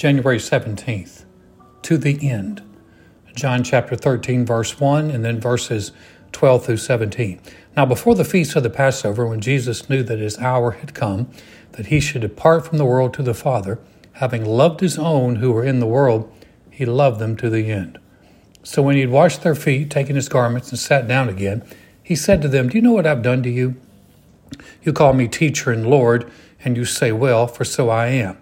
[0.00, 1.26] January 17th,
[1.82, 2.62] to the end.
[3.34, 5.92] John chapter 13, verse 1, and then verses
[6.32, 7.38] 12 through 17.
[7.76, 11.28] Now, before the feast of the Passover, when Jesus knew that his hour had come,
[11.72, 13.78] that he should depart from the world to the Father,
[14.12, 16.32] having loved his own who were in the world,
[16.70, 17.98] he loved them to the end.
[18.62, 21.62] So when he had washed their feet, taken his garments, and sat down again,
[22.02, 23.76] he said to them, Do you know what I've done to you?
[24.82, 26.32] You call me teacher and Lord,
[26.64, 28.38] and you say, Well, for so I am.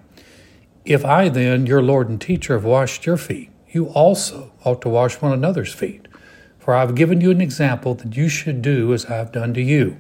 [0.89, 4.89] If I then, your Lord and teacher, have washed your feet, you also ought to
[4.89, 6.09] wash one another's feet.
[6.59, 9.53] For I have given you an example that you should do as I have done
[9.53, 9.99] to you.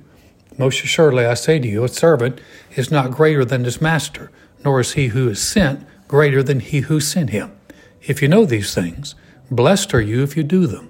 [0.57, 2.41] Most assuredly, I say to you, a servant
[2.75, 4.31] is not greater than his master,
[4.65, 7.55] nor is he who is sent greater than he who sent him.
[8.01, 9.15] If you know these things,
[9.51, 10.89] blessed are you if you do them.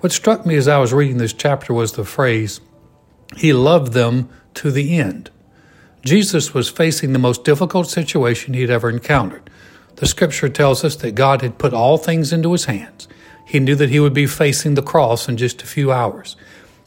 [0.00, 2.62] What struck me as I was reading this chapter was the phrase,
[3.36, 5.30] He loved them to the end.
[6.06, 9.50] Jesus was facing the most difficult situation he'd ever encountered.
[9.96, 13.08] The scripture tells us that God had put all things into his hands.
[13.44, 16.36] He knew that he would be facing the cross in just a few hours.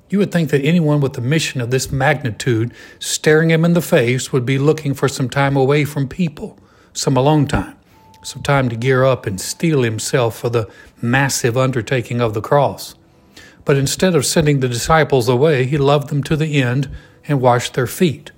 [0.10, 3.82] You would think that anyone with a mission of this magnitude staring him in the
[3.82, 6.58] face would be looking for some time away from people,
[6.94, 7.76] some alone time,
[8.24, 10.70] some time to gear up and steel himself for the
[11.02, 12.96] massive undertaking of the cross.
[13.66, 16.90] But instead of sending the disciples away, he loved them to the end
[17.28, 18.32] and washed their feet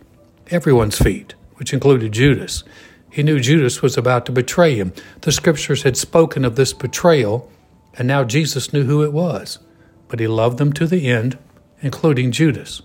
[0.52, 2.64] everyone's feet, which included Judas.
[3.10, 4.94] He knew Judas was about to betray him.
[5.22, 7.50] The scriptures had spoken of this betrayal,
[7.98, 9.60] and now Jesus knew who it was.
[10.08, 11.38] But he loved them to the end,
[11.82, 12.82] including Judas.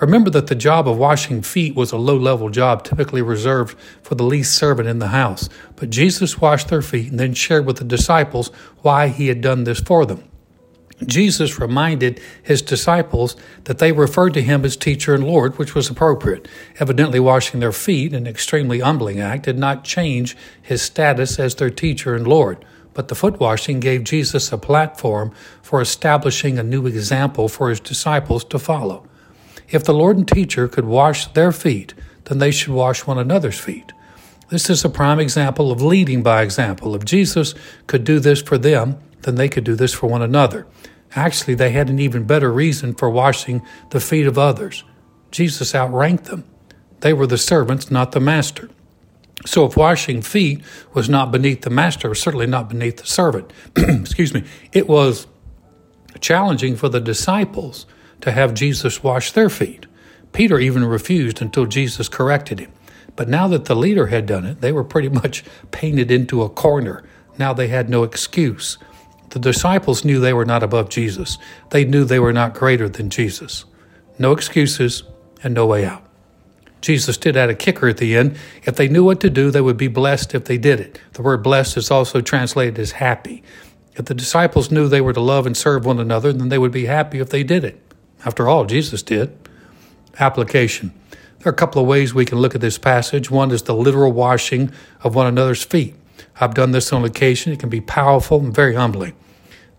[0.00, 4.16] Remember that the job of washing feet was a low level job typically reserved for
[4.16, 5.48] the least servant in the house.
[5.76, 8.48] But Jesus washed their feet and then shared with the disciples
[8.80, 10.24] why he had done this for them.
[11.06, 15.88] Jesus reminded his disciples that they referred to him as teacher and Lord, which was
[15.88, 16.48] appropriate.
[16.78, 21.70] Evidently, washing their feet, an extremely humbling act, did not change his status as their
[21.70, 22.64] teacher and Lord.
[22.94, 27.80] But the foot washing gave Jesus a platform for establishing a new example for his
[27.80, 29.06] disciples to follow.
[29.70, 31.94] If the Lord and teacher could wash their feet,
[32.24, 33.92] then they should wash one another's feet.
[34.50, 36.94] This is a prime example of leading by example.
[36.94, 37.54] If Jesus
[37.86, 40.66] could do this for them, then they could do this for one another.
[41.14, 44.84] Actually, they had an even better reason for washing the feet of others.
[45.30, 46.44] Jesus outranked them.
[47.00, 48.70] They were the servants, not the master.
[49.44, 50.62] So if washing feet
[50.94, 53.52] was not beneath the master, it was certainly not beneath the servant.
[53.76, 54.44] Excuse me.
[54.72, 55.26] It was
[56.20, 57.86] challenging for the disciples
[58.20, 59.86] to have Jesus wash their feet.
[60.32, 62.72] Peter even refused until Jesus corrected him.
[63.16, 66.48] But now that the leader had done it, they were pretty much painted into a
[66.48, 67.02] corner.
[67.38, 68.78] Now they had no excuse.
[69.32, 71.38] The disciples knew they were not above Jesus.
[71.70, 73.64] They knew they were not greater than Jesus.
[74.18, 75.04] No excuses
[75.42, 76.04] and no way out.
[76.82, 78.36] Jesus did add a kicker at the end.
[78.64, 81.00] If they knew what to do, they would be blessed if they did it.
[81.14, 83.42] The word blessed is also translated as happy.
[83.94, 86.70] If the disciples knew they were to love and serve one another, then they would
[86.70, 87.80] be happy if they did it.
[88.26, 89.34] After all, Jesus did.
[90.18, 90.92] Application.
[91.38, 93.30] There are a couple of ways we can look at this passage.
[93.30, 94.70] One is the literal washing
[95.00, 95.94] of one another's feet.
[96.38, 97.50] I've done this on occasion.
[97.50, 99.14] It can be powerful and very humbling.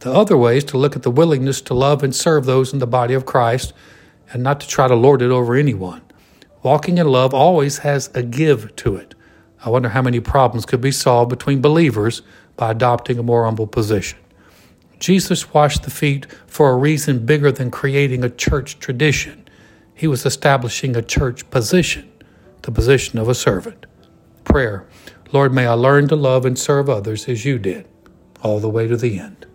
[0.04, 2.80] The other way is to look at the willingness to love and serve those in
[2.80, 3.72] the body of Christ
[4.34, 6.02] and not to try to lord it over anyone.
[6.62, 9.16] Walking in love always has a give to it.
[9.64, 12.22] I wonder how many problems could be solved between believers
[12.58, 14.20] by adopting a more humble position.
[15.00, 19.48] Jesus washed the feet for a reason bigger than creating a church tradition.
[19.96, 22.12] He was establishing a church position,
[22.64, 23.86] the position of a servant.
[24.44, 24.86] Prayer
[25.32, 27.88] Lord, may I learn to love and serve others as you did,
[28.42, 29.46] all the way to the end.